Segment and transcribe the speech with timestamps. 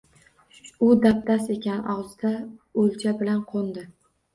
[0.85, 2.35] U chapdast ekan– og’zida
[2.87, 3.91] o’lja bilan qo’ndi.